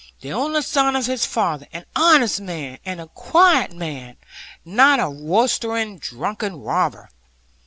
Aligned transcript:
The 0.21 0.33
only 0.33 0.63
son 0.63 0.95
of 0.95 1.05
his 1.05 1.27
father, 1.27 1.67
an 1.71 1.85
honest 1.95 2.41
man, 2.41 2.79
and 2.83 2.99
a 2.99 3.05
quiet 3.05 3.71
man, 3.71 4.17
not 4.65 4.99
a 4.99 5.07
roystering 5.07 5.99
drunken 5.99 6.59
robber! 6.63 7.11